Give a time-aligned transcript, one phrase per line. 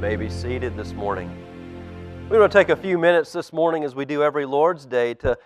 [0.00, 1.30] may be seated this morning.
[2.30, 5.12] We're going to take a few minutes this morning, as we do every Lord's Day,
[5.14, 5.36] to,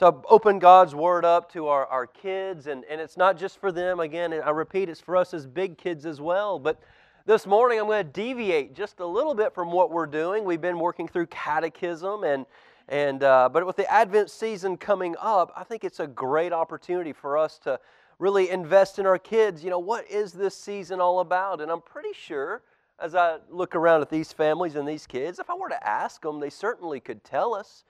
[0.00, 2.66] to open God's Word up to our, our kids.
[2.66, 5.78] And, and it's not just for them, again, I repeat, it's for us as big
[5.78, 6.58] kids as well.
[6.58, 6.78] But
[7.24, 10.44] this morning, I'm going to deviate just a little bit from what we're doing.
[10.44, 12.44] We've been working through catechism, and,
[12.90, 17.14] and, uh, but with the Advent season coming up, I think it's a great opportunity
[17.14, 17.80] for us to
[18.18, 19.64] really invest in our kids.
[19.64, 21.62] You know, what is this season all about?
[21.62, 22.60] And I'm pretty sure
[22.98, 26.22] as I look around at these families and these kids, if I were to ask
[26.22, 27.84] them, they certainly could tell us.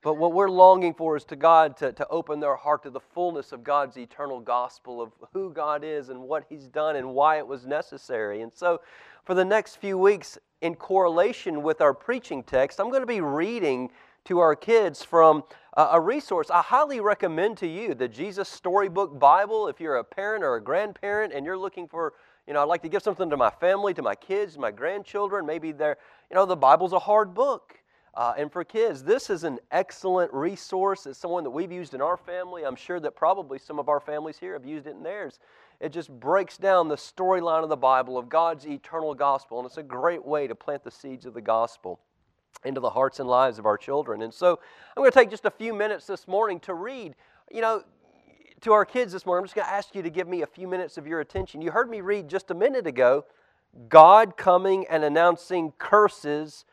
[0.00, 3.00] But what we're longing for is to God to, to open their heart to the
[3.00, 7.38] fullness of God's eternal gospel of who God is and what He's done and why
[7.38, 8.42] it was necessary.
[8.42, 8.80] And so,
[9.24, 13.20] for the next few weeks, in correlation with our preaching text, I'm going to be
[13.20, 13.90] reading
[14.24, 15.42] to our kids from
[15.76, 19.68] a resource I highly recommend to you the Jesus Storybook Bible.
[19.68, 22.14] If you're a parent or a grandparent and you're looking for
[22.48, 25.44] you know, I'd like to give something to my family, to my kids, my grandchildren.
[25.44, 25.98] Maybe they're,
[26.30, 27.74] you know, the Bible's a hard book.
[28.14, 31.04] Uh, and for kids, this is an excellent resource.
[31.04, 32.64] It's someone that we've used in our family.
[32.64, 35.40] I'm sure that probably some of our families here have used it in theirs.
[35.78, 39.76] It just breaks down the storyline of the Bible, of God's eternal gospel, and it's
[39.76, 42.00] a great way to plant the seeds of the gospel
[42.64, 44.22] into the hearts and lives of our children.
[44.22, 44.58] And so
[44.96, 47.14] I'm going to take just a few minutes this morning to read.
[47.52, 47.84] You know,
[48.62, 50.46] to our kids this morning, I'm just going to ask you to give me a
[50.46, 51.62] few minutes of your attention.
[51.62, 53.24] You heard me read just a minute ago
[53.88, 56.64] God coming and announcing curses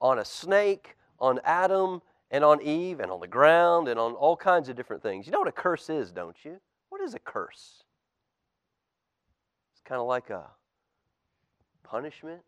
[0.00, 4.36] on a snake, on Adam, and on Eve, and on the ground, and on all
[4.36, 5.26] kinds of different things.
[5.26, 6.60] You know what a curse is, don't you?
[6.88, 7.82] What is a curse?
[9.72, 10.44] It's kind of like a
[11.82, 12.42] punishment,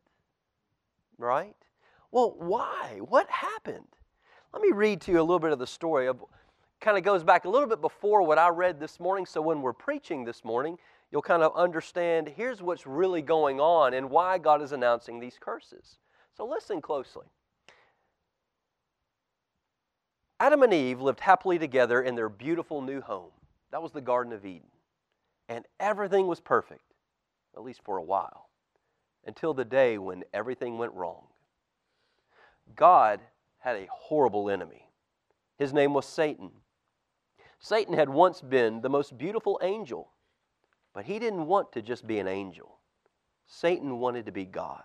[1.19, 1.57] right?
[2.11, 3.01] Well, why?
[3.01, 3.89] What happened?
[4.53, 6.25] Let me read to you a little bit of the story of
[6.81, 9.27] kind of goes back a little bit before what I read this morning.
[9.27, 10.79] So when we're preaching this morning,
[11.11, 15.37] you'll kind of understand here's what's really going on and why God is announcing these
[15.41, 15.99] curses.
[16.37, 17.27] So listen closely.
[20.39, 23.31] Adam and Eve lived happily together in their beautiful new home.
[23.71, 24.69] That was the Garden of Eden.
[25.49, 26.93] And everything was perfect,
[27.57, 28.51] at least for a while,
[29.25, 31.25] until the day when everything went wrong.
[32.75, 33.21] God
[33.59, 34.91] had a horrible enemy.
[35.59, 36.51] His name was Satan.
[37.67, 40.13] Satan had once been the most beautiful angel,
[40.95, 42.79] but he didn't want to just be an angel.
[43.49, 44.85] Satan wanted to be God.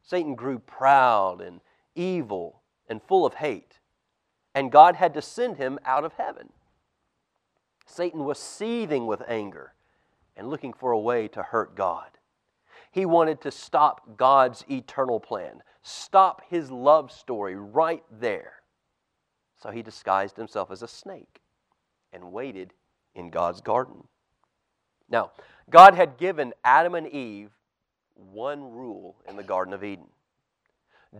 [0.00, 1.60] Satan grew proud and
[1.96, 3.80] evil and full of hate,
[4.54, 6.50] and God had to send him out of heaven.
[7.84, 9.74] Satan was seething with anger
[10.36, 12.10] and looking for a way to hurt God.
[12.92, 18.62] He wanted to stop God's eternal plan, stop his love story right there.
[19.60, 21.41] So he disguised himself as a snake
[22.12, 22.72] and waited
[23.14, 24.04] in God's garden.
[25.08, 25.32] Now,
[25.70, 27.50] God had given Adam and Eve
[28.14, 30.06] one rule in the Garden of Eden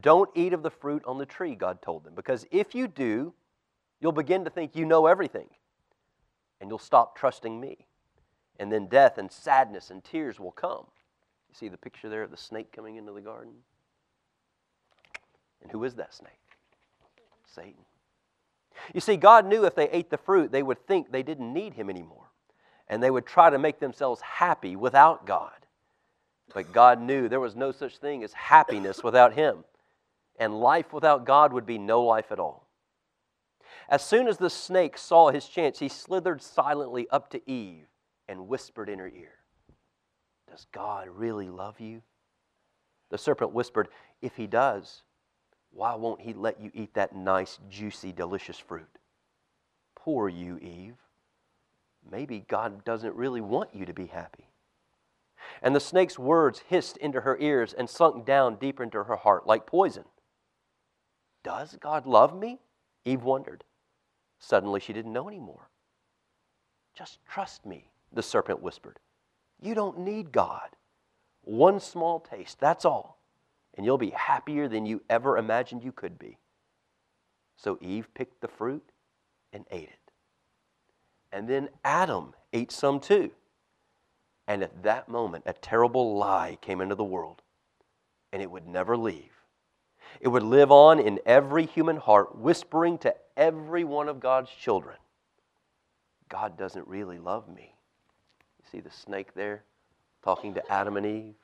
[0.01, 3.35] don't eat of the fruit on the tree, God told them, because if you do,
[4.01, 5.49] you'll begin to think you know everything
[6.61, 7.87] and you'll stop trusting me.
[8.59, 10.87] And then death and sadness and tears will come.
[11.49, 13.53] You see the picture there of the snake coming into the garden?
[15.63, 16.33] And who is that snake?
[17.47, 17.85] Satan.
[18.94, 21.75] You see, God knew if they ate the fruit, they would think they didn't need
[21.75, 22.31] Him anymore.
[22.88, 25.53] And they would try to make themselves happy without God.
[26.55, 29.65] But God knew there was no such thing as happiness without Him.
[30.38, 32.69] And life without God would be no life at all.
[33.88, 37.87] As soon as the snake saw his chance, he slithered silently up to Eve
[38.28, 39.34] and whispered in her ear,
[40.50, 42.03] Does God really love you?
[43.11, 43.88] The serpent whispered,
[44.21, 45.03] If he does,
[45.72, 48.99] why won't He let you eat that nice, juicy, delicious fruit?
[49.94, 50.97] Poor you, Eve.
[52.10, 54.49] Maybe God doesn't really want you to be happy.
[55.62, 59.47] And the snake's words hissed into her ears and sunk down deeper into her heart
[59.47, 60.05] like poison.
[61.43, 62.61] Does God love me?
[63.05, 63.65] Eve wondered.
[64.38, 65.71] Suddenly she didn't know anymore.
[66.97, 68.99] Just trust me, the serpent whispered.
[69.61, 70.71] You don't need God.
[71.43, 73.22] One small taste, that's all
[73.77, 76.38] and you'll be happier than you ever imagined you could be.
[77.56, 78.85] So Eve picked the fruit
[79.52, 80.12] and ate it.
[81.32, 83.31] And then Adam ate some too.
[84.47, 87.43] And at that moment, a terrible lie came into the world,
[88.32, 89.31] and it would never leave.
[90.20, 94.97] It would live on in every human heart, whispering to every one of God's children
[96.32, 97.75] God doesn't really love me.
[98.58, 99.64] You see the snake there
[100.25, 101.35] talking to Adam and Eve?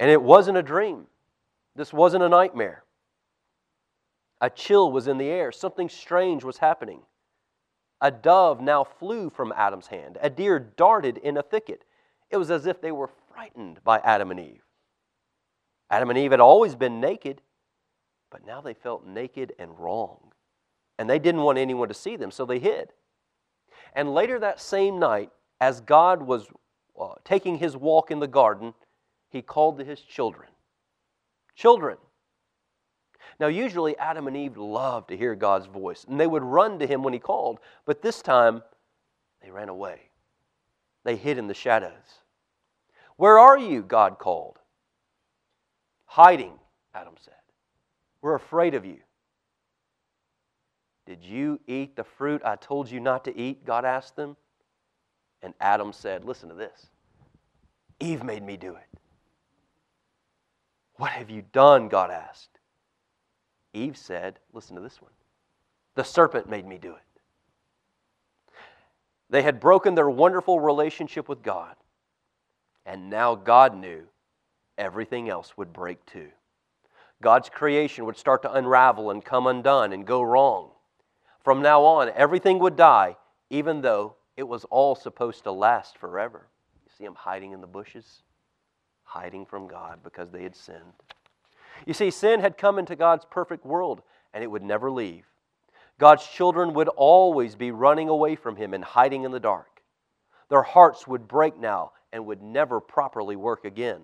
[0.00, 1.06] And it wasn't a dream.
[1.76, 2.84] This wasn't a nightmare.
[4.40, 5.52] A chill was in the air.
[5.52, 7.02] Something strange was happening.
[8.00, 10.16] A dove now flew from Adam's hand.
[10.22, 11.84] A deer darted in a thicket.
[12.30, 14.64] It was as if they were frightened by Adam and Eve.
[15.90, 17.42] Adam and Eve had always been naked,
[18.30, 20.32] but now they felt naked and wrong.
[20.98, 22.94] And they didn't want anyone to see them, so they hid.
[23.94, 25.30] And later that same night,
[25.60, 26.46] as God was
[26.98, 28.72] uh, taking his walk in the garden,
[29.30, 30.48] he called to his children.
[31.54, 31.96] Children.
[33.38, 36.86] Now, usually Adam and Eve loved to hear God's voice, and they would run to
[36.86, 38.62] him when he called, but this time
[39.42, 40.10] they ran away.
[41.04, 42.20] They hid in the shadows.
[43.16, 43.82] Where are you?
[43.82, 44.58] God called.
[46.04, 46.58] Hiding,
[46.94, 47.34] Adam said.
[48.20, 48.98] We're afraid of you.
[51.06, 53.64] Did you eat the fruit I told you not to eat?
[53.64, 54.36] God asked them.
[55.42, 56.88] And Adam said, Listen to this
[57.98, 58.99] Eve made me do it.
[61.00, 61.88] What have you done?
[61.88, 62.58] God asked.
[63.72, 65.12] Eve said, Listen to this one.
[65.94, 68.52] The serpent made me do it.
[69.30, 71.74] They had broken their wonderful relationship with God,
[72.84, 74.08] and now God knew
[74.76, 76.28] everything else would break too.
[77.22, 80.68] God's creation would start to unravel and come undone and go wrong.
[81.42, 83.16] From now on, everything would die,
[83.48, 86.48] even though it was all supposed to last forever.
[86.84, 88.22] You see them hiding in the bushes,
[89.10, 91.02] hiding from God because they had sinned.
[91.84, 94.02] You see, sin had come into God's perfect world,
[94.32, 95.24] and it would never leave.
[95.98, 99.82] God's children would always be running away from Him and hiding in the dark.
[100.48, 104.02] Their hearts would break now and would never properly work again.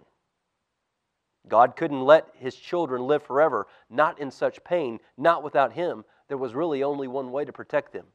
[1.48, 6.04] God couldn't let His children live forever, not in such pain, not without Him.
[6.26, 8.06] There was really only one way to protect them.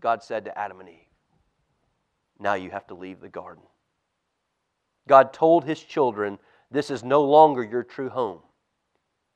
[0.00, 0.96] God said to Adam and Eve,
[2.40, 3.62] Now you have to leave the garden.
[5.10, 6.38] God told His children,
[6.70, 8.38] This is no longer your true home.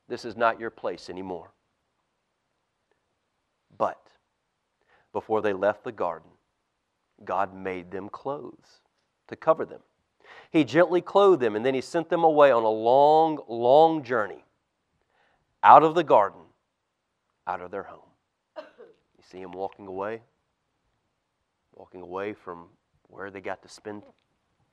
[0.07, 1.51] This is not your place anymore.
[3.77, 3.99] But
[5.11, 6.29] before they left the garden,
[7.25, 8.79] God made them clothes
[9.27, 9.81] to cover them.
[10.49, 14.45] He gently clothed them and then he sent them away on a long, long journey
[15.61, 16.39] out of the garden,
[17.47, 17.99] out of their home.
[18.57, 20.21] You see them walking away,
[21.73, 22.67] walking away from
[23.09, 24.03] where they got to spend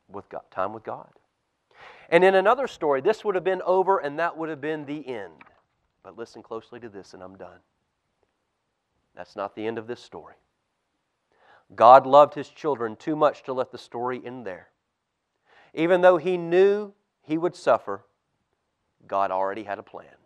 [0.08, 1.10] with God, time with God.
[2.08, 5.06] And in another story, this would have been over and that would have been the
[5.06, 5.32] end.
[6.02, 7.60] But listen closely to this, and I'm done.
[9.14, 10.34] That's not the end of this story.
[11.74, 14.68] God loved his children too much to let the story end there.
[15.74, 18.04] Even though he knew he would suffer,
[19.06, 20.16] God already had a plan,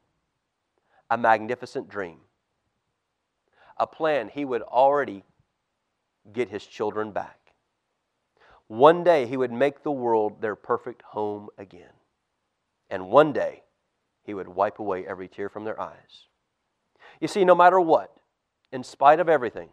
[1.11, 2.19] a magnificent dream,
[3.77, 5.23] a plan he would already
[6.33, 7.46] get his children back.
[8.69, 11.93] One day he would make the world their perfect home again.
[12.91, 13.63] And one day
[14.23, 16.27] he would wipe away every tear from their eyes.
[17.21, 18.17] You see, no matter what,
[18.73, 19.71] in spite of everything,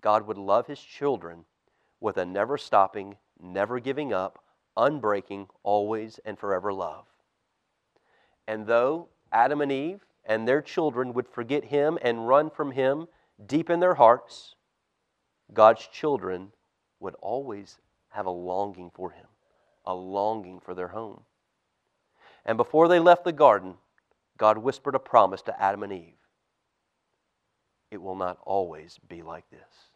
[0.00, 1.44] God would love his children
[2.00, 4.42] with a never stopping, never giving up,
[4.76, 7.06] unbreaking, always and forever love.
[8.46, 13.06] And though Adam and Eve and their children would forget him and run from him
[13.44, 14.54] deep in their hearts,
[15.52, 16.52] God's children
[17.00, 17.78] would always
[18.16, 19.26] have a longing for him,
[19.84, 21.22] a longing for their home.
[22.44, 23.74] And before they left the garden,
[24.36, 26.16] God whispered a promise to Adam and Eve
[27.90, 29.90] it will not always be like this.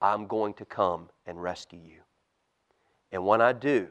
[0.00, 2.00] I'm going to come and rescue you.
[3.10, 3.88] And when I do,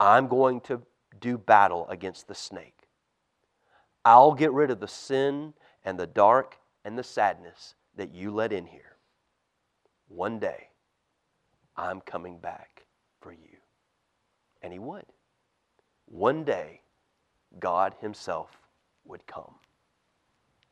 [0.00, 0.82] I'm going to
[1.20, 2.88] do battle against the snake.
[4.04, 5.54] I'll get rid of the sin
[5.84, 8.96] and the dark and the sadness that you let in here.
[10.08, 10.68] One day,
[11.76, 12.84] I'm coming back
[13.20, 13.58] for you.
[14.62, 15.04] And He would.
[16.06, 16.80] One day,
[17.58, 18.50] God Himself
[19.04, 19.54] would come.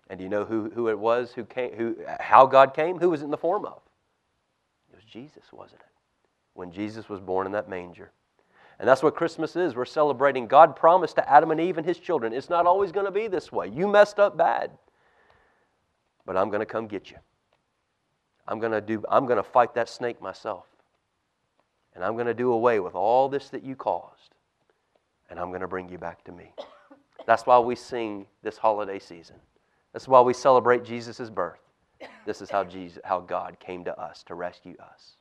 [0.09, 2.99] And do you know who, who it was who came, who, how God came?
[2.99, 3.81] Who was in the form of?
[4.93, 5.87] It was Jesus, wasn't it?
[6.55, 8.13] When Jesus was born in that manger.
[8.79, 9.75] And that's what Christmas is.
[9.75, 10.47] We're celebrating.
[10.47, 13.29] God promised to Adam and Eve and his children, it's not always going to be
[13.29, 13.69] this way.
[13.69, 14.73] You messed up bad.
[16.27, 17.17] But I'm going to come get you.
[18.47, 20.67] I'm going to do I'm going to fight that snake myself.
[21.95, 24.35] And I'm going to do away with all this that you caused.
[25.31, 26.53] And I'm going to bring you back to me.
[27.27, 29.37] That's why we sing this holiday season.
[29.93, 31.61] That's why we celebrate Jesus' birth.
[32.27, 35.17] This is how, Jesus, how God came to us to rescue us.